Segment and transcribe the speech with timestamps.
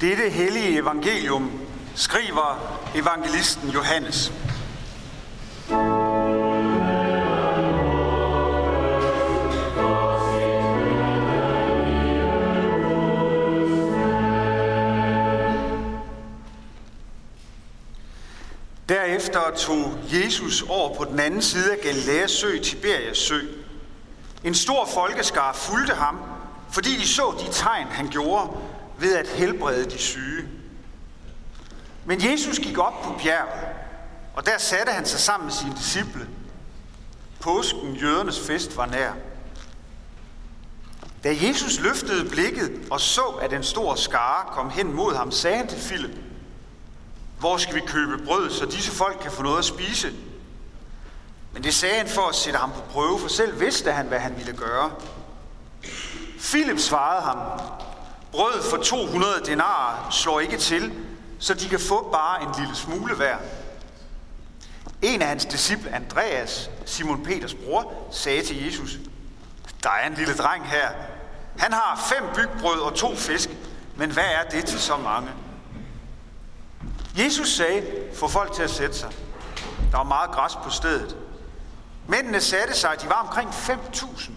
[0.00, 1.50] Dette hellige evangelium
[1.94, 4.32] skriver evangelisten Johannes.
[18.88, 23.40] Derefter tog Jesus over på den anden side af Galileas sø, Tiberias sø.
[24.44, 26.18] En stor folkeskar fulgte ham,
[26.70, 28.50] fordi de så de tegn, han gjorde
[28.98, 30.48] ved at helbrede de syge.
[32.04, 33.66] Men Jesus gik op på bjerget,
[34.34, 36.28] og der satte han sig sammen med sine disciple.
[37.40, 39.12] Påsken, jødernes fest, var nær.
[41.24, 45.56] Da Jesus løftede blikket og så, at en stor skare kom hen mod ham, sagde
[45.56, 46.16] han til Philip,
[47.38, 50.12] hvor skal vi købe brød, så disse folk kan få noget at spise?
[51.52, 54.18] Men det sagde han for at sætte ham på prøve, for selv vidste han, hvad
[54.18, 54.90] han ville gøre.
[56.38, 57.60] Philip svarede ham,
[58.32, 60.92] brød for 200 denarer slår ikke til,
[61.38, 63.36] så de kan få bare en lille smule hver.
[65.02, 68.98] En af hans disciple, Andreas, Simon Peters bror, sagde til Jesus,
[69.82, 70.88] der er en lille dreng her.
[71.58, 73.50] Han har fem bygbrød og to fisk,
[73.96, 75.30] men hvad er det til så mange?
[77.18, 77.82] Jesus sagde,
[78.14, 79.10] få folk til at sætte sig.
[79.90, 81.16] Der var meget græs på stedet.
[82.08, 84.30] Mændene satte sig, de var omkring 5.000.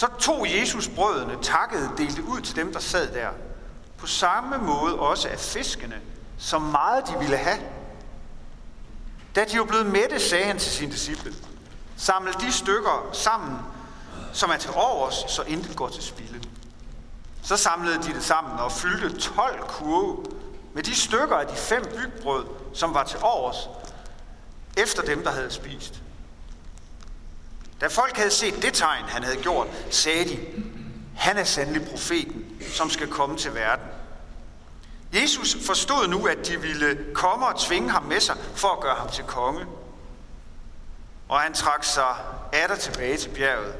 [0.00, 3.28] Så tog Jesus brødene, takkede, delte ud til dem, der sad der.
[3.98, 6.00] På samme måde også af fiskene,
[6.38, 7.58] så meget de ville have.
[9.34, 11.34] Da de var blevet mætte, sagde han til sine disciple,
[11.96, 13.58] samle de stykker sammen,
[14.32, 16.40] som er til overs, så intet går til spilde.
[17.42, 20.24] Så samlede de det sammen og fyldte 12 kurve
[20.74, 23.68] med de stykker af de fem bygbrød, som var til overs,
[24.76, 26.02] efter dem, der havde spist.
[27.80, 30.38] Da folk havde set det tegn, han havde gjort, sagde de,
[31.16, 33.86] han er sandelig profeten, som skal komme til verden.
[35.12, 38.94] Jesus forstod nu, at de ville komme og tvinge ham med sig for at gøre
[38.94, 39.66] ham til konge.
[41.28, 42.14] Og han trak sig
[42.52, 43.74] atter tilbage til bjerget,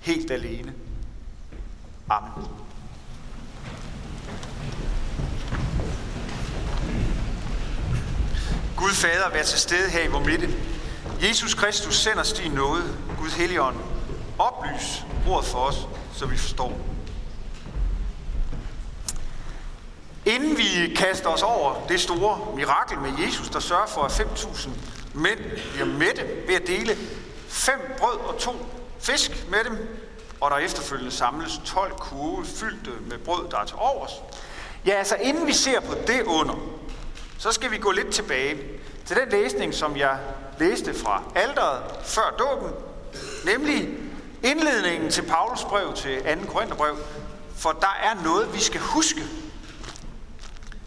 [0.00, 0.74] helt alene.
[2.08, 2.46] Amen.
[8.76, 10.54] Gud Fader, vær til stede her i vores midte.
[11.22, 12.82] Jesus Kristus sender os din nåde,
[13.18, 13.76] Gud Helligånd.
[14.38, 16.80] Oplys ordet for os, så vi forstår.
[20.26, 24.68] Inden vi kaster os over det store mirakel med Jesus, der sørger for, at 5.000
[25.14, 25.38] mænd
[25.72, 26.96] bliver mætte ved at dele
[27.48, 28.52] fem brød og to
[29.00, 30.00] fisk med dem,
[30.40, 34.12] og der efterfølgende samles 12 kurve fyldte med brød, der er til overs.
[34.86, 36.54] Ja, altså inden vi ser på det under,
[37.38, 38.58] så skal vi gå lidt tilbage
[39.06, 40.18] til den læsning, som jeg
[40.60, 42.72] læste fra alderet før dåben,
[43.44, 43.88] nemlig
[44.42, 46.52] indledningen til Paulus brev til 2.
[46.52, 46.96] Korintherbrev,
[47.56, 49.20] for der er noget, vi skal huske.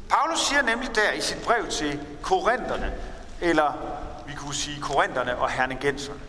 [0.09, 2.93] Paulus siger nemlig der i sit brev til korinterne,
[3.41, 3.73] eller
[4.27, 6.19] vi kunne sige korinterne og hernegenserne.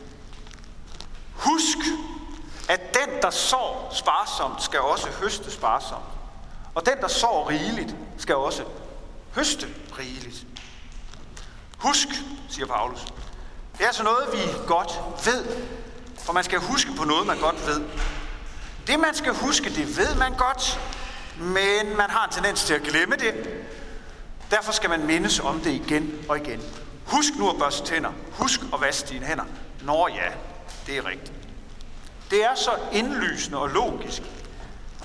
[1.33, 1.79] Husk,
[2.69, 6.05] at den, der sår sparsomt, skal også høste sparsomt.
[6.75, 8.65] Og den, der sår rigeligt, skal også
[9.35, 9.67] høste
[9.99, 10.47] rigeligt.
[11.79, 12.09] Husk,
[12.49, 13.07] siger Paulus.
[13.79, 15.45] Det er altså noget, vi godt ved.
[16.19, 17.83] For man skal huske på noget, man godt ved.
[18.87, 20.81] Det, man skal huske, det ved man godt,
[21.39, 23.65] men man har en tendens til at glemme det.
[24.51, 26.61] Derfor skal man mindes om det igen og igen.
[27.07, 28.13] Husk nu at børste tænder.
[28.33, 29.45] Husk at vaske dine hænder.
[29.83, 30.31] Nå ja,
[30.87, 31.33] det er rigtigt.
[32.31, 34.23] Det er så indlysende og logisk.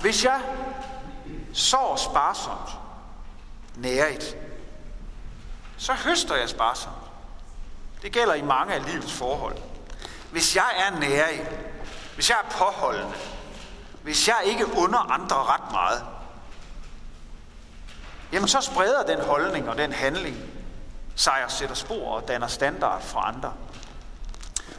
[0.00, 0.40] Hvis jeg
[1.52, 2.70] sår sparsomt,
[3.76, 4.36] nærigt,
[5.76, 7.09] så høster jeg sparsomt.
[8.02, 9.56] Det gælder i mange af livets forhold.
[10.30, 11.48] Hvis jeg er nærig,
[12.14, 13.14] hvis jeg er påholdende,
[14.02, 16.04] hvis jeg ikke under andre ret meget,
[18.32, 20.36] jamen så spreder den holdning og den handling
[21.14, 23.52] sig og sætter spor og danner standard for andre.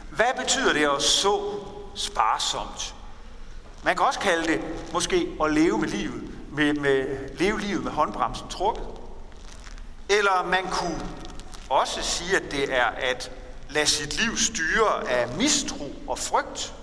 [0.09, 1.59] Hvad betyder det at så
[1.96, 2.96] sparsomt?
[3.84, 4.62] Man kan også kalde det
[4.94, 8.84] måske at leve med livet, med, med leve livet med håndbremsen trukket.
[10.09, 11.00] Eller man kunne
[11.72, 13.32] også sige, at det er at
[13.70, 16.73] lade sit liv styre af mistro og frygt.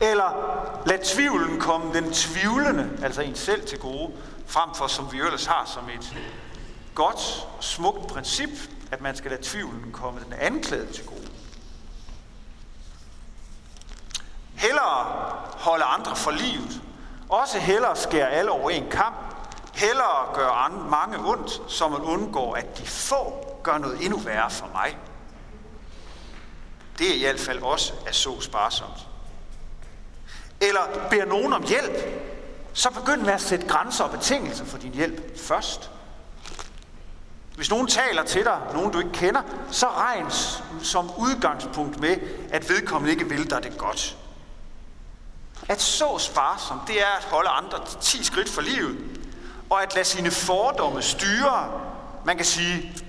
[0.00, 0.30] Eller
[0.86, 4.12] lad tvivlen komme den tvivlende, altså en selv til gode,
[4.46, 6.16] frem for som vi ellers har som et
[6.94, 8.50] godt og smukt princip,
[8.92, 11.28] at man skal lade tvivlen komme den anklagede til gode.
[14.54, 15.04] Hellere
[15.54, 16.82] holde andre for livet,
[17.28, 19.25] også hellere skære alle over en kamp,
[19.76, 24.68] hellere gøre mange ondt, så man undgår, at de få gør noget endnu værre for
[24.72, 24.98] mig.
[26.98, 29.08] Det er i hvert fald også at så sparsomt.
[30.60, 30.80] Eller
[31.10, 31.96] beder nogen om hjælp,
[32.72, 35.90] så begynd med at sætte grænser og betingelser for din hjælp først.
[37.56, 40.30] Hvis nogen taler til dig, nogen du ikke kender, så regn
[40.82, 42.16] som udgangspunkt med,
[42.50, 44.16] at vedkommende ikke vil dig det godt.
[45.68, 48.98] At så sparsom, det er at holde andre 10 skridt for livet,
[49.70, 51.80] og at lade sine fordomme styre.
[52.24, 53.02] Man kan sige,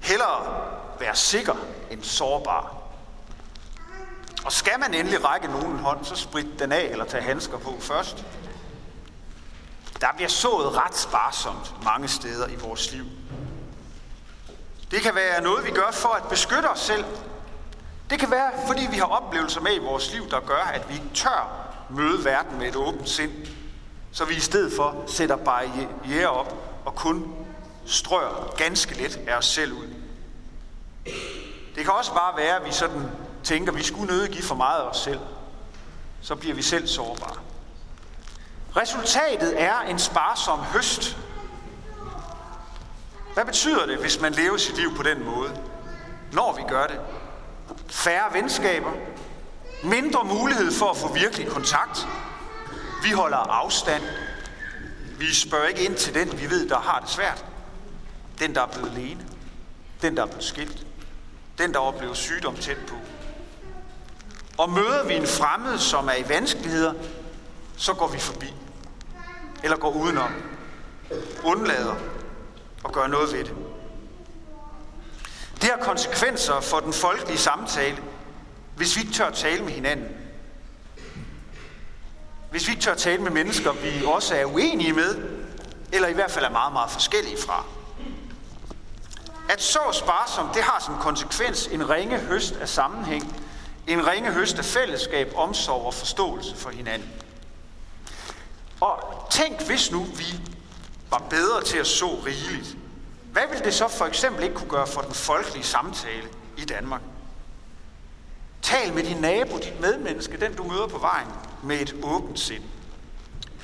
[0.00, 0.70] hellere
[1.00, 1.54] være sikker
[1.90, 2.76] end sårbar.
[4.44, 7.76] Og skal man endelig række nogen hånd, så sprit den af eller tag handsker på
[7.80, 8.24] først.
[10.00, 13.04] Der bliver sået ret sparsomt mange steder i vores liv.
[14.90, 17.04] Det kan være noget, vi gør for at beskytte os selv.
[18.10, 20.94] Det kan være, fordi vi har oplevelser med i vores liv, der gør, at vi
[20.94, 23.32] ikke tør møde verden med et åbent sind.
[24.12, 26.54] Så vi i stedet for sætter barriere op
[26.84, 27.34] og kun
[27.86, 29.86] strør ganske let af os selv ud.
[31.74, 33.02] Det kan også bare være, at vi sådan
[33.44, 35.20] tænker, at vi skulle nødig give for meget af os selv.
[36.22, 37.36] Så bliver vi selv sårbare.
[38.76, 41.16] Resultatet er en sparsom høst.
[43.34, 45.60] Hvad betyder det, hvis man lever sit liv på den måde?
[46.32, 47.00] Når vi gør det.
[47.88, 48.92] Færre venskaber.
[49.84, 52.06] Mindre mulighed for at få virkelig kontakt.
[53.02, 54.02] Vi holder afstand.
[55.18, 57.44] Vi spørger ikke ind til den, vi ved, der har det svært.
[58.38, 59.26] Den, der er blevet alene.
[60.02, 60.86] Den, der er blevet skilt.
[61.58, 62.94] Den, der oplever sygdom tæt på.
[64.58, 66.94] Og møder vi en fremmed, som er i vanskeligheder,
[67.76, 68.54] så går vi forbi.
[69.62, 70.32] Eller går udenom.
[71.44, 71.94] Undlader
[72.84, 73.54] og gøre noget ved det.
[75.54, 77.98] Det har konsekvenser for den folkelige samtale,
[78.76, 80.08] hvis vi ikke tør tale med hinanden.
[82.50, 85.16] Hvis vi ikke tør tale med mennesker, vi også er uenige med,
[85.92, 87.64] eller i hvert fald er meget, meget forskellige fra.
[89.48, 93.36] At så sparsomt, det har som konsekvens en ringe høst af sammenhæng,
[93.86, 97.10] en ringe høst af fællesskab, omsorg og forståelse for hinanden.
[98.80, 100.40] Og tænk, hvis nu vi
[101.10, 102.76] var bedre til at så rigeligt.
[103.32, 107.00] Hvad ville det så for eksempel ikke kunne gøre for den folkelige samtale i Danmark?
[108.62, 111.28] Tal med din nabo, dit medmenneske, den du møder på vejen,
[111.62, 112.64] med et åbent sind.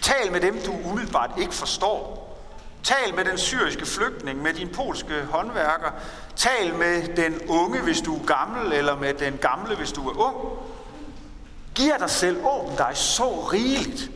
[0.02, 2.22] Tal med dem, du umiddelbart ikke forstår.
[2.82, 5.90] Tal med den syriske flygtning, med din polske håndværker.
[6.37, 10.19] Tal med den unge, hvis du er gammel, eller med den gamle, hvis du er
[10.19, 10.37] ung.
[11.75, 14.10] Giv dig selv åben dig så rigeligt,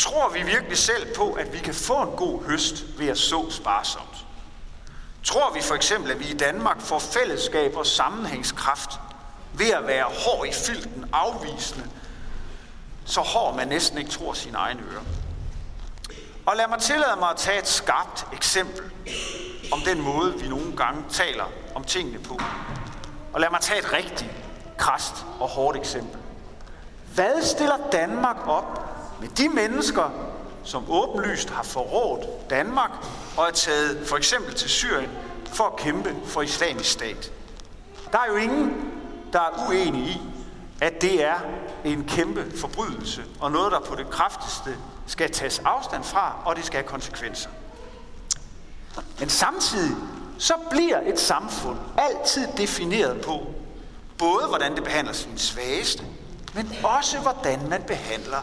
[0.00, 3.50] Tror vi virkelig selv på, at vi kan få en god høst ved at så
[3.50, 4.09] sparsomt?
[5.24, 8.90] Tror vi for eksempel, at vi i Danmark får fællesskab og sammenhængskraft
[9.52, 11.86] ved at være hård i filten, afvisende,
[13.04, 15.02] så hård man næsten ikke tror sine egne ører?
[16.46, 18.90] Og lad mig tillade mig at tage et skarpt eksempel
[19.72, 21.44] om den måde, vi nogle gange taler
[21.74, 22.40] om tingene på.
[23.32, 24.30] Og lad mig tage et rigtigt,
[24.78, 26.20] krast og hårdt eksempel.
[27.14, 28.90] Hvad stiller Danmark op
[29.20, 30.10] med de mennesker,
[30.64, 32.90] som åbenlyst har forrådt Danmark
[33.36, 35.10] og er taget for eksempel til Syrien
[35.52, 37.32] for at kæmpe for islamisk stat.
[38.12, 38.92] Der er jo ingen,
[39.32, 40.20] der er uenige i,
[40.80, 41.40] at det er
[41.84, 44.76] en kæmpe forbrydelse, og noget, der på det kraftigste
[45.06, 47.50] skal tages afstand fra, og det skal have konsekvenser.
[49.18, 49.96] Men samtidig
[50.38, 53.46] så bliver et samfund altid defineret på,
[54.18, 56.04] både hvordan det behandler sin svageste,
[56.54, 58.40] men også hvordan man behandler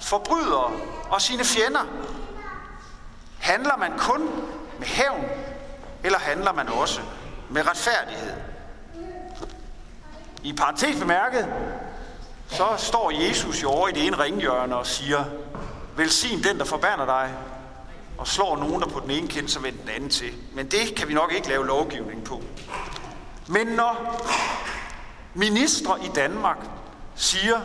[0.00, 0.72] forbrydere
[1.10, 1.86] og sine fjender?
[3.38, 4.30] Handler man kun
[4.78, 5.24] med hævn,
[6.04, 7.00] eller handler man også
[7.50, 8.32] med retfærdighed?
[10.42, 11.48] I parentes bemærket,
[12.48, 15.24] så står Jesus jo over i det ene ringhjørne og siger,
[15.96, 17.34] velsign den, der forbander dig,
[18.18, 20.32] og slår nogen, der på den ene kind, så vend den anden til.
[20.52, 22.42] Men det kan vi nok ikke lave lovgivning på.
[23.46, 24.22] Men når
[25.34, 26.56] ministre i Danmark
[27.16, 27.60] siger,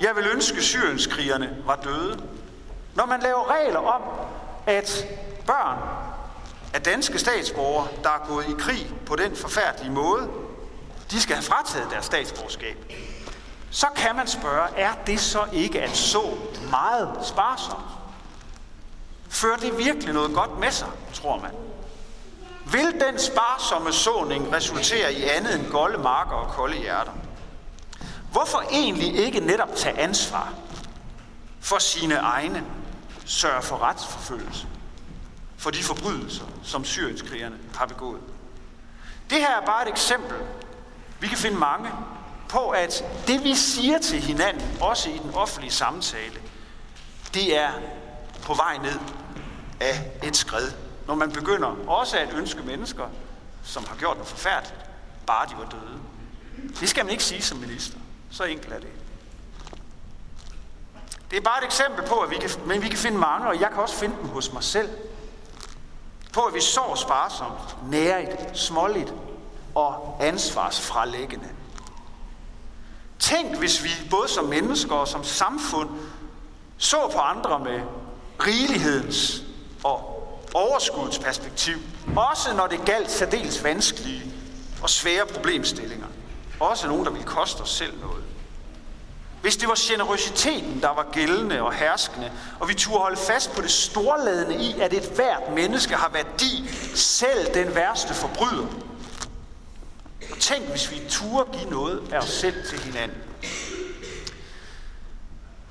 [0.00, 2.22] jeg vil ønske, syrienskrigerne var døde.
[2.94, 4.02] Når man laver regler om,
[4.66, 5.06] at
[5.46, 5.78] børn
[6.74, 10.28] af danske statsborgere, der er gået i krig på den forfærdelige måde,
[11.10, 12.76] de skal have frataget deres statsborgerskab,
[13.70, 16.22] så kan man spørge, er det så ikke at så
[16.70, 17.84] meget sparsomt?
[19.28, 21.50] Fører det virkelig noget godt med sig, tror man?
[22.72, 27.12] Vil den sparsomme såning resultere i andet end golde marker og kolde hjerter?
[28.32, 30.54] Hvorfor egentlig ikke netop tage ansvar
[31.60, 32.64] for sine egne,
[33.24, 34.66] sørge for retsforfølgelse
[35.56, 38.20] for de forbrydelser, som syrienskrigerne har begået?
[39.30, 40.36] Det her er bare et eksempel.
[41.20, 41.90] Vi kan finde mange
[42.48, 46.34] på, at det vi siger til hinanden, også i den offentlige samtale,
[47.34, 47.70] det er
[48.42, 48.98] på vej ned
[49.80, 50.70] af et skred.
[51.06, 53.04] Når man begynder også at ønske mennesker,
[53.64, 54.80] som har gjort noget forfærdeligt,
[55.26, 56.00] bare de var døde.
[56.80, 57.98] Det skal man ikke sige som minister.
[58.30, 58.88] Så enkelt er det.
[61.30, 63.60] Det er bare et eksempel på, at vi kan, men vi kan finde mange, og
[63.60, 64.88] jeg kan også finde dem hos mig selv.
[66.32, 69.14] På at vi så sparsomt, nærigt, småligt
[69.74, 71.48] og ansvarsfralæggende.
[73.18, 75.90] Tænk, hvis vi både som mennesker og som samfund
[76.78, 77.80] så på andre med
[78.46, 79.42] rigelighedens
[79.84, 80.14] og
[80.54, 81.76] overskudsperspektiv,
[82.16, 84.32] også når det galt særdeles vanskelige
[84.82, 86.06] og svære problemstillinger.
[86.60, 88.24] Også nogen, der ville koste os selv noget.
[89.42, 93.62] Hvis det var generøsiteten, der var gældende og herskende, og vi turde holde fast på
[93.62, 98.66] det storladende i, at et hvert menneske har værdi, selv den værste forbryder.
[100.32, 103.16] Og tænk, hvis vi turde give noget af os selv til hinanden.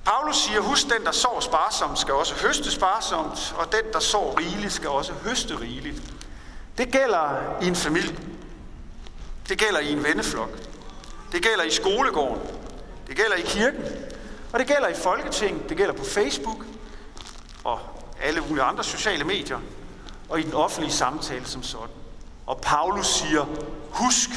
[0.05, 4.39] Paulus siger, husk den, der sår sparsomt, skal også høste sparsomt, og den, der sår
[4.39, 6.01] rigeligt, skal også høste rigeligt.
[6.77, 8.17] Det gælder i en familie.
[9.49, 10.49] Det gælder i en venneflok.
[11.31, 12.41] Det gælder i skolegården.
[13.07, 13.83] Det gælder i kirken.
[14.53, 15.69] Og det gælder i Folketinget.
[15.69, 16.65] Det gælder på Facebook
[17.63, 17.79] og
[18.21, 19.59] alle mulige andre sociale medier.
[20.29, 21.95] Og i den offentlige samtale som sådan.
[22.45, 23.45] Og Paulus siger,
[23.89, 24.29] husk,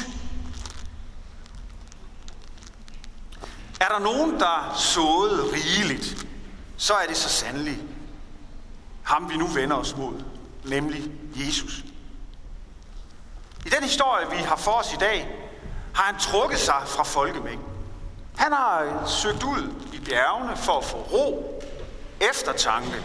[3.79, 6.27] er der nogen, der såede rigeligt,
[6.77, 7.81] så er det så sandelig
[9.03, 10.23] ham, vi nu vender os mod,
[10.65, 11.83] nemlig Jesus.
[13.65, 15.40] I den historie, vi har for os i dag,
[15.93, 17.65] har han trukket sig fra folkemængden.
[18.37, 21.63] Han har søgt ud i bjergene for at få ro,
[22.29, 23.03] eftertanke.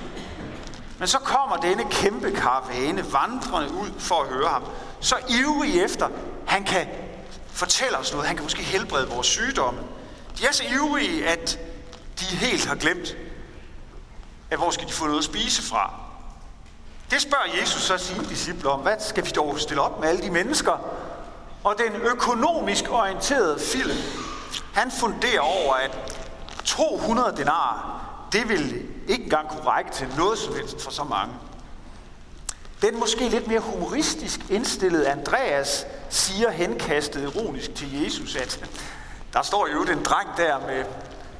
[0.98, 4.64] Men så kommer denne kæmpe karavane vandrende ud for at høre ham.
[5.00, 6.08] Så ivrig efter,
[6.46, 6.88] han kan
[7.48, 8.26] fortælle os noget.
[8.26, 9.80] Han kan måske helbrede vores sygdomme.
[10.38, 11.58] De er så ivrige, at
[12.20, 13.16] de helt har glemt,
[14.50, 15.94] at hvor skal de få noget at spise fra.
[17.10, 18.80] Det spørger Jesus så sine disciple om.
[18.80, 20.78] Hvad skal vi dog stille op med alle de mennesker?
[21.66, 23.96] Og den økonomisk orienterede film,
[24.74, 25.98] han funderer over, at
[26.64, 28.00] 200 denar,
[28.32, 31.34] det vil ikke engang kunne række til noget som helst for så mange.
[32.82, 38.70] Den måske lidt mere humoristisk indstillede Andreas siger henkastet ironisk til Jesus, at
[39.32, 40.84] der står jo en dreng der med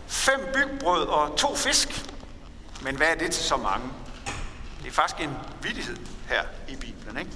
[0.07, 2.07] fem bygbrød og to fisk.
[2.83, 3.87] Men hvad er det til så mange?
[4.83, 5.97] Det er faktisk en vidighed
[6.29, 7.31] her i Bibelen, ikke?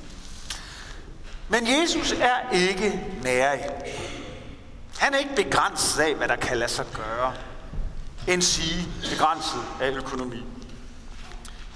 [1.51, 3.65] Men Jesus er ikke nærig.
[4.99, 7.35] Han er ikke begrænset af, hvad der kan lade sig gøre,
[8.29, 10.45] end sige begrænset af økonomi.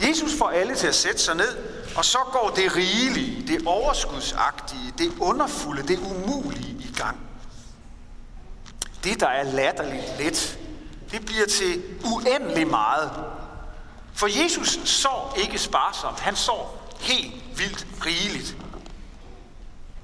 [0.00, 1.56] Jesus får alle til at sætte sig ned,
[1.96, 7.18] og så går det rigelige, det overskudsagtige, det underfulde, det umulige i gang.
[9.04, 10.58] Det, der er latterligt let,
[11.10, 13.10] det bliver til uendelig meget.
[14.14, 16.56] For Jesus så ikke sparsomt, han så
[17.00, 18.56] helt vildt rigeligt.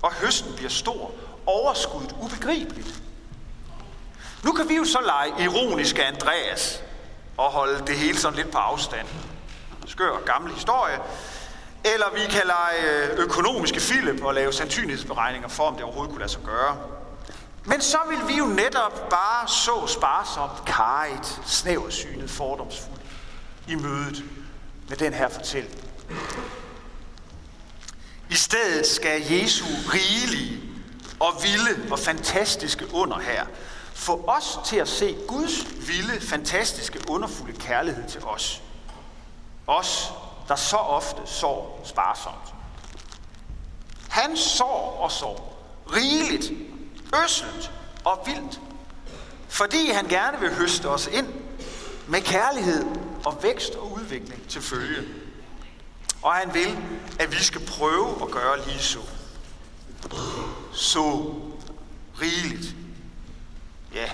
[0.03, 1.11] Og høsten bliver stor,
[1.47, 3.03] overskuddet ubegribeligt.
[4.45, 6.83] Nu kan vi jo så lege ironiske Andreas
[7.37, 9.07] og holde det hele sådan lidt på afstand.
[9.87, 10.99] Skør gammel historie.
[11.85, 16.21] Eller vi kan lege øh, økonomiske Philip og lave sandsynlighedsberegninger for, om det overhovedet kunne
[16.21, 16.77] lade sig gøre.
[17.65, 23.03] Men så vil vi jo netop bare så sparsomt, karigt, snæversynet, fordomsfuldt
[23.69, 24.25] i mødet
[24.89, 25.75] med den her fortælling.
[28.31, 30.63] I stedet skal Jesu rigelige
[31.21, 33.47] og vilde og fantastiske under her
[33.95, 38.63] få os til at se Guds vilde, fantastiske, underfulde kærlighed til os.
[39.67, 40.13] Os,
[40.49, 42.55] der så ofte sår sparsomt.
[44.09, 45.63] Han sår og sår
[45.95, 46.53] rigeligt,
[47.25, 47.71] øsselt
[48.05, 48.61] og vildt,
[49.49, 51.29] fordi han gerne vil høste os ind
[52.09, 52.85] med kærlighed
[53.25, 55.09] og vækst og udvikling til følge.
[56.23, 56.79] Og han vil,
[57.19, 58.99] at vi skal prøve at gøre lige så.
[60.73, 61.35] Så
[62.21, 62.75] rigeligt.
[63.95, 64.11] Ja,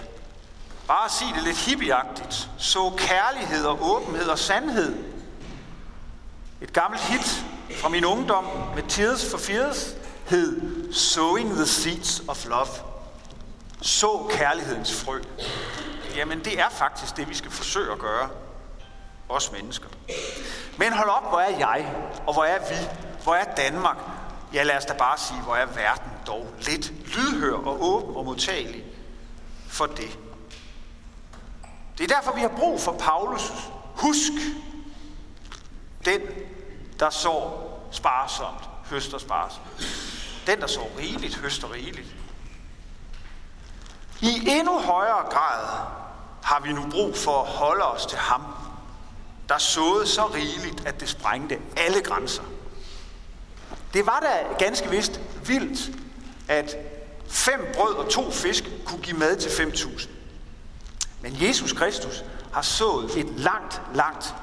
[0.89, 2.49] bare sige det lidt hippieagtigt.
[2.59, 4.97] Så kærlighed og åbenhed og sandhed.
[6.61, 7.45] Et gammelt hit
[7.77, 8.45] fra min ungdom
[8.75, 9.95] med Tears for Fears
[10.27, 10.61] hed
[10.93, 12.67] Sowing the Seeds of Love.
[13.83, 15.21] Så kærlighedens frø.
[16.17, 18.31] Jamen det er faktisk det, vi skal forsøge at gøre.
[19.29, 19.89] Os mennesker.
[20.79, 21.95] Men hold op, hvor er jeg,
[22.27, 22.89] og hvor er vi,
[23.23, 23.97] hvor er Danmark?
[24.53, 28.25] Ja, lad os da bare sige, hvor er verden dog lidt lydhør og åben og
[28.25, 28.85] modtagelig
[29.69, 30.19] for det.
[31.99, 33.53] Det er derfor, vi har brug for Paulus.
[33.95, 34.33] Husk,
[36.05, 36.21] den,
[37.01, 37.51] der så
[37.91, 39.67] sparsomt, høster sparsomt.
[40.47, 42.17] Den, der så rigeligt, høster rigeligt.
[44.21, 45.67] I endnu højere grad
[46.43, 48.43] har vi nu brug for at holde os til ham,
[49.49, 52.43] der såede så rigeligt, at det sprængte alle grænser.
[53.95, 55.91] Det var da ganske vist vildt,
[56.49, 56.77] at
[57.29, 60.09] fem brød og to fisk kunne give mad til 5.000.
[61.21, 64.35] Men Jesus Kristus har sået et langt, langt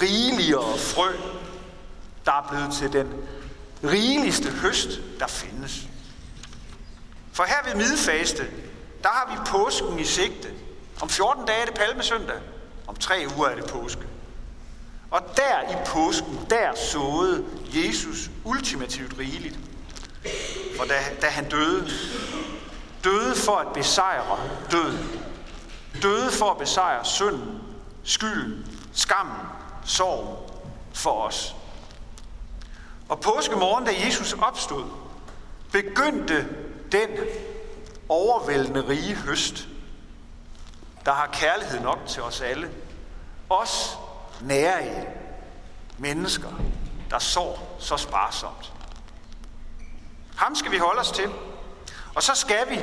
[0.00, 1.12] rigeligere frø,
[2.24, 3.14] der er blevet til den
[3.84, 4.88] rigeligste høst,
[5.20, 5.88] der findes.
[7.32, 8.46] For her ved midfaste,
[9.02, 10.48] der har vi påsken i sigte.
[11.00, 12.36] Om 14 dage er det palmesøndag.
[12.86, 14.07] Om tre uger er det påske.
[15.10, 19.58] Og der i påsken, der såede Jesus ultimativt rigeligt.
[20.76, 21.90] For da, da han døde,
[23.04, 24.38] døde for at besejre
[24.70, 25.20] døden.
[26.02, 27.60] Døde for at besejre synden,
[28.04, 29.36] skylden, skammen,
[29.84, 30.50] sorg
[30.94, 31.54] for os.
[33.08, 34.84] Og påskemorgen, da Jesus opstod,
[35.72, 36.46] begyndte
[36.92, 37.08] den
[38.08, 39.68] overvældende rige høst,
[41.04, 42.70] der har kærlighed nok til os alle.
[43.50, 43.98] Os
[44.40, 45.06] nære
[45.98, 46.48] mennesker,
[47.10, 48.72] der sår så sparsomt.
[50.36, 51.30] Ham skal vi holde os til.
[52.14, 52.80] Og så skal vi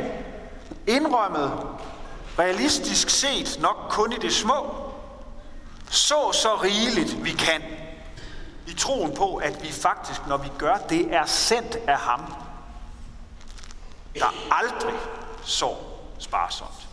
[0.87, 1.67] indrømmet,
[2.39, 4.91] realistisk set nok kun i det små,
[5.89, 7.63] så så rigeligt vi kan,
[8.67, 12.33] i troen på, at vi faktisk, når vi gør det, er sendt af ham,
[14.15, 14.95] der aldrig
[15.43, 15.75] så
[16.19, 16.87] sparsomt.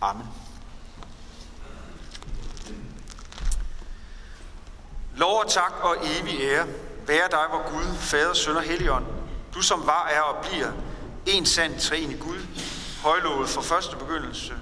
[0.00, 0.41] Amen.
[5.22, 6.66] Lov og tak og evig ære
[7.06, 9.06] være dig, hvor Gud, Fader, Søn og Helligånd,
[9.54, 10.72] du som var, er og bliver
[11.26, 12.38] en sand træen i Gud,
[13.02, 14.52] højlovet fra første begyndelse,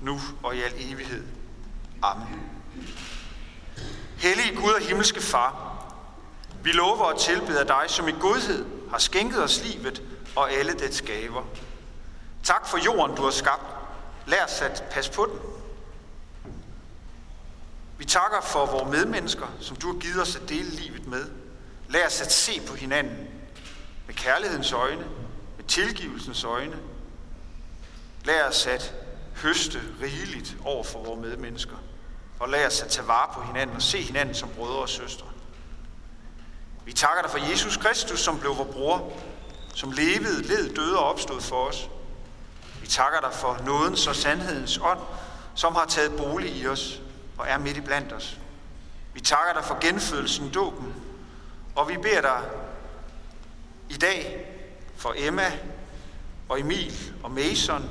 [0.00, 1.24] nu og i al evighed.
[2.02, 2.50] Amen.
[4.18, 5.84] Hellige Gud og himmelske Far,
[6.62, 10.02] vi lover og tilbeder dig, som i godhed har skænket os livet
[10.36, 11.42] og alle dets gaver.
[12.44, 13.66] Tak for jorden, du har skabt.
[14.26, 15.59] Lær os at passe på den.
[18.00, 21.24] Vi takker for vores medmennesker, som du har givet os at dele livet med.
[21.88, 23.28] Lær os at se på hinanden
[24.06, 25.04] med kærlighedens øjne,
[25.56, 26.76] med tilgivelsens øjne.
[28.24, 28.94] Lær os at
[29.42, 31.76] høste rigeligt over for vores medmennesker.
[32.38, 35.26] Og lær os at tage vare på hinanden og se hinanden som brødre og søstre.
[36.84, 39.12] Vi takker dig for Jesus Kristus, som blev vores bror,
[39.74, 41.88] som levede, led, døde og opstod for os.
[42.80, 45.00] Vi takker dig for nådens og sandhedens ånd,
[45.54, 47.00] som har taget bolig i os
[47.40, 48.38] og er midt i blandt os.
[49.14, 50.94] Vi takker dig for genfødelsen, dåben,
[51.74, 52.40] og vi beder dig
[53.88, 54.46] i dag
[54.96, 55.52] for Emma
[56.48, 57.90] og Emil og Mason,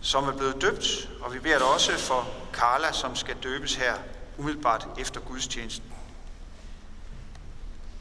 [0.00, 3.94] som er blevet døbt, og vi beder dig også for Carla, som skal døbes her
[4.38, 5.92] umiddelbart efter gudstjenesten.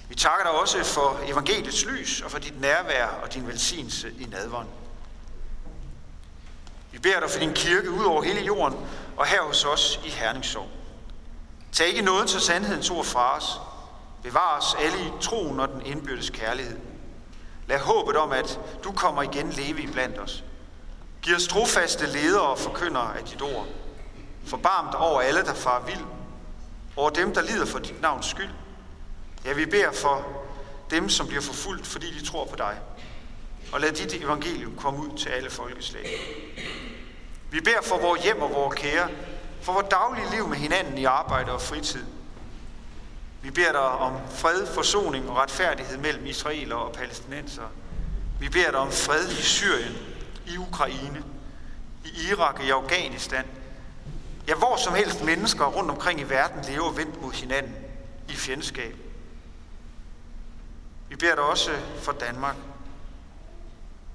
[0.09, 4.25] Vi takker dig også for evangeliets lys og for dit nærvær og din velsignelse i
[4.25, 4.80] nadvånden.
[6.91, 8.77] Vi beder dig for din kirke ud over hele jorden
[9.17, 10.67] og her hos os i Herningssorg.
[11.71, 13.59] Tag ikke noget til sandhedens ord fra os.
[14.23, 16.77] Bevar os alle i troen og den indbyrdes kærlighed.
[17.67, 20.43] Lad håbet om, at du kommer igen leve i blandt os.
[21.21, 23.67] Giv os trofaste ledere og forkyndere af dit ord.
[24.45, 26.05] Forbarmt over alle, der far vild.
[26.95, 28.49] Over dem, der lider for dit navns skyld.
[29.45, 30.27] Ja, vi beder for
[30.89, 32.77] dem, som bliver forfulgt, fordi de tror på dig.
[33.71, 36.05] Og lad dit evangelium komme ud til alle folkeslag.
[37.51, 39.09] Vi beder for vores hjem og vores kære,
[39.61, 42.05] for vores daglige liv med hinanden i arbejde og fritid.
[43.41, 47.71] Vi beder dig om fred, forsoning og retfærdighed mellem israelere og palæstinenser.
[48.39, 49.97] Vi beder dig om fred i Syrien,
[50.47, 51.23] i Ukraine,
[52.05, 53.45] i Irak og i Afghanistan.
[54.47, 57.75] Ja, hvor som helst mennesker rundt omkring i verden lever vendt mod hinanden
[58.29, 58.95] i fjendskab.
[61.09, 61.71] Vi beder dig også
[62.01, 62.55] for Danmark.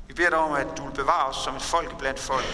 [0.07, 2.45] Vi beder dig om, at du vil bevare os som et folk blandt folk.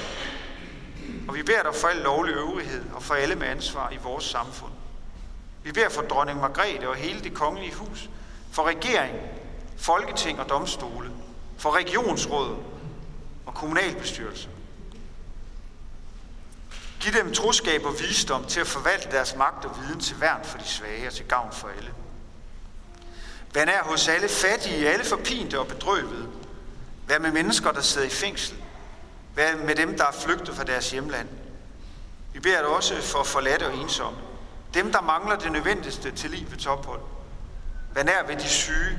[1.29, 4.25] Og vi beder dig for al lovlig øvrighed og for alle med ansvar i vores
[4.25, 4.73] samfund.
[5.63, 8.11] Vi beder for dronning Margrethe og hele det kongelige hus,
[8.53, 9.17] for regering,
[9.79, 11.11] folketing og domstole,
[11.59, 12.57] for regionsråd
[13.47, 14.49] og kommunalbestyrelse.
[17.01, 20.59] Giv dem troskab og visdom til at forvalte deres magt og viden til værn for
[20.59, 21.95] de svage og til gavn for alle.
[23.55, 26.29] Vær nær hos alle fattige, alle forpinte og bedrøvede.
[27.07, 28.57] Vær med mennesker, der sidder i fængsel.
[29.35, 31.29] Vær med dem, der er flygtet fra deres hjemland.
[32.33, 34.19] Vi beder dig også for forladte og ensomme.
[34.75, 37.01] Dem, der mangler det nødvendigste til livets ophold.
[37.95, 38.99] Vær nær ved de syge,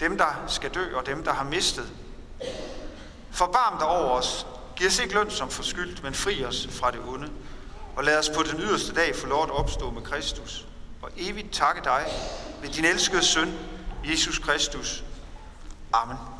[0.00, 1.92] dem, der skal dø, og dem, der har mistet.
[3.30, 4.46] Forbarm dig over os.
[4.76, 7.30] Giv os ikke løn som forskyldt, men fri os fra det onde.
[7.96, 10.66] Og lad os på den yderste dag få lov at opstå med Kristus.
[11.02, 12.04] Og evigt takke dig
[12.62, 13.58] ved din elskede søn,
[14.04, 15.04] Jesus Kristus.
[15.92, 16.33] Amen.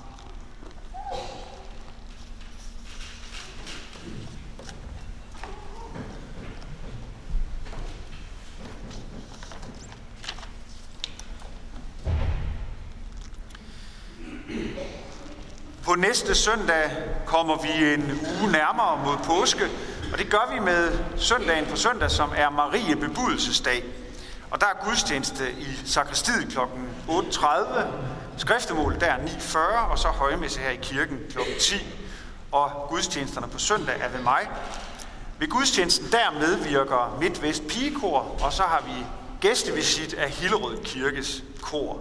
[15.85, 16.91] På næste søndag
[17.27, 19.65] kommer vi en uge nærmere mod påske,
[20.13, 23.85] Og det gør vi med søndagen på søndag, som er Marie Bebudelsesdag.
[24.51, 26.59] Og der er gudstjeneste i sakristiet kl.
[27.09, 27.81] 8.30,
[28.37, 29.59] skriftemål der 9.40,
[29.91, 31.39] og så højmesse her i kirken kl.
[31.61, 31.75] 10.
[32.53, 34.49] Og gudstjenesterne på søndag er ved mig.
[35.39, 39.07] Ved gudstjenesten der medvirker MidtVest Pigekor, og så har vi
[39.41, 42.01] gæstevisit af Hillerød Kirkes kor.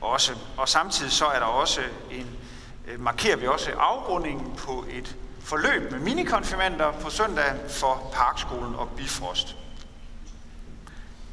[0.00, 0.32] Også.
[0.56, 2.26] Og samtidig så er der også en,
[2.88, 8.88] Øh, markerer vi også afrundingen på et forløb med minikonfirmander på søndag for Parkskolen og
[8.96, 9.56] Bifrost.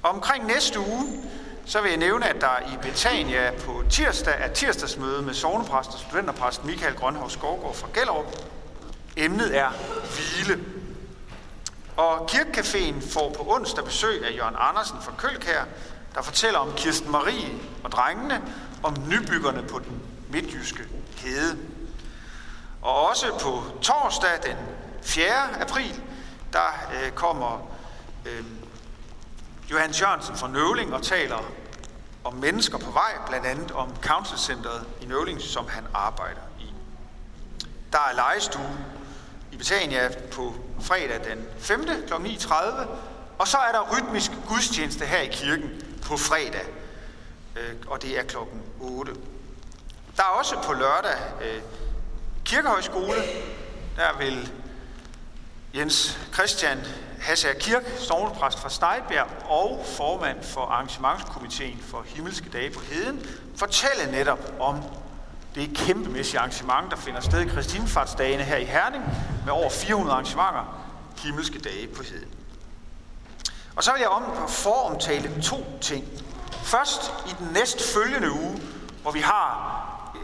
[0.03, 1.23] Omkring næste uge,
[1.65, 5.99] så vil jeg nævne, at der i Betania på tirsdag er tirsdagsmøde med sovnepræst og
[5.99, 8.25] studenterpræst Michael Grønhav Skovgaard fra Gellerup.
[9.17, 9.69] Emnet er
[10.15, 10.65] hvile.
[11.97, 15.63] Og Kirkecaféen får på onsdag besøg af Jørgen Andersen fra Kølkær,
[16.15, 17.49] der fortæller om Kirsten Marie
[17.83, 18.41] og drengene,
[18.83, 20.83] om nybyggerne på den midtjyske
[21.19, 21.58] hede.
[22.82, 24.58] Og også på torsdag den
[25.02, 25.62] 4.
[25.62, 26.02] april,
[26.54, 27.69] der øh, kommer
[28.26, 28.43] øh,
[29.71, 31.52] Johannes Jørgensen fra Nøvling og taler
[32.24, 36.74] om mennesker på vej, blandt andet om Council Centeret i Nøvling, som han arbejder i.
[37.91, 38.78] Der er legestue
[39.52, 41.86] i Betania på fredag den 5.
[42.08, 42.13] kl.
[42.13, 42.56] 9.30,
[43.39, 45.69] og så er der rytmisk gudstjeneste her i kirken
[46.04, 46.65] på fredag,
[47.56, 49.12] øh, og det er klokken 8.
[50.17, 51.62] Der er også på lørdag øh,
[52.45, 53.15] kirkehøjskole,
[53.95, 54.52] der vil
[55.76, 56.80] Jens Christian
[57.21, 63.26] Hasser Kirk, sovnepræst fra Stejbjerg og formand for arrangementskomiteen for Himmelske Dage på Heden,
[63.58, 64.84] fortælle netop om
[65.56, 69.04] det kæmpemæssige arrangement, der finder sted i Kristinfartsdagene her i Herning,
[69.45, 70.86] med over 400 arrangementer,
[71.24, 72.30] Himmelske Dage på Heden.
[73.76, 76.06] Og så vil jeg om foromtale to ting.
[76.63, 78.62] Først i den næst følgende uge,
[79.02, 79.70] hvor vi har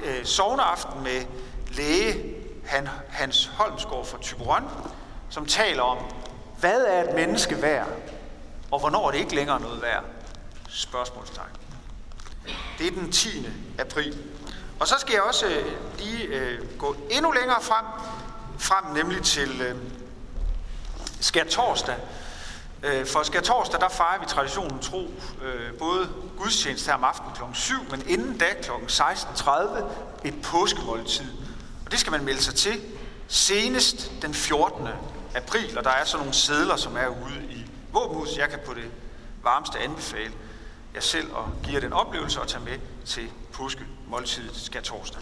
[0.03, 1.25] øh, sovneaften med
[1.71, 4.63] læge Han, Hans Holmsgaard fra Tyberon,
[5.29, 5.97] som taler om,
[6.59, 7.87] hvad er et menneske værd,
[8.71, 10.03] og hvornår er det ikke længere noget værd?
[10.69, 11.49] Spørgsmålstegn.
[12.77, 13.47] Det er den 10.
[13.79, 14.17] april.
[14.79, 15.65] Og så skal jeg også øh,
[15.97, 17.85] lige øh, gå endnu længere frem,
[18.59, 19.75] frem nemlig til øh,
[21.21, 21.95] skær torsdag.
[22.83, 25.11] Øh, for skal torsdag, der fejrer vi traditionen tro
[25.41, 27.41] øh, både gudstjeneste her om aftenen kl.
[27.53, 28.71] 7, men inden da kl.
[28.71, 29.83] 16.30
[30.23, 31.31] et påskemåltid.
[31.85, 32.81] Og det skal man melde sig til
[33.27, 34.87] senest den 14.
[35.35, 38.37] april, og der er så nogle sædler, som er ude i våbenhuset.
[38.37, 38.91] Jeg kan på det
[39.43, 40.33] varmeste anbefale
[40.95, 45.21] jer selv at give jer den oplevelse og tage med til påskemåltidet skal torsdag.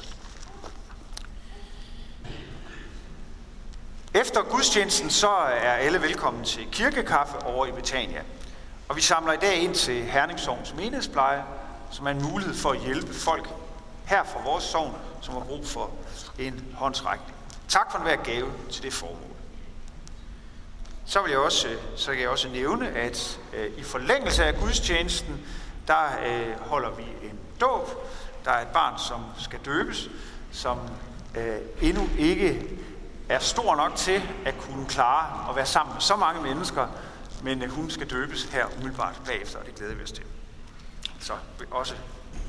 [4.16, 8.22] Efter gudstjenesten så er alle velkommen til kirkekaffe over i Betania.
[8.90, 11.44] Og vi samler i dag ind til Herningssovns menighedspleje,
[11.92, 13.50] som er en mulighed for at hjælpe folk
[14.06, 15.92] her fra vores sovn, som har brug for
[16.40, 17.34] en håndsrækning.
[17.68, 19.36] Tak for enhver gave til det formål.
[21.06, 25.42] Så vil jeg også, så kan jeg også nævne, at øh, i forlængelse af gudstjenesten,
[25.88, 27.90] der øh, holder vi en dåb.
[28.46, 30.10] Der er et barn, som skal døbes,
[30.52, 30.80] som
[31.38, 32.68] øh, endnu ikke
[33.30, 36.88] er stor nok til at kunne klare at være sammen med så mange mennesker,
[37.44, 40.24] men hun skal døbes her umiddelbart bagefter, og det glæder vi os til.
[41.20, 41.34] Så
[41.72, 41.94] også,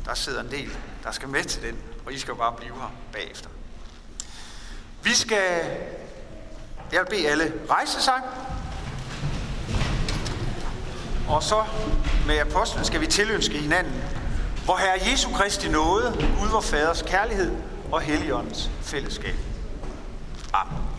[0.04, 2.74] der sidder en del, der skal med til den, og I skal jo bare blive
[2.74, 3.48] her bagefter.
[5.02, 5.64] Vi skal,
[6.92, 8.22] jeg vil bede alle rejse sig,
[11.28, 11.64] og så
[12.26, 14.02] med apostlen skal vi tilønske hinanden,
[14.64, 17.56] hvor Herre Jesu Kristi nåde, Gud vor Faders kærlighed
[17.92, 19.55] og Helligåndens fællesskab.
[20.56, 20.95] Amen.